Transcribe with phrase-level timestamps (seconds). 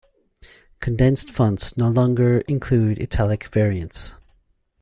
[0.79, 4.17] Condensed fonts no longer include italic variants.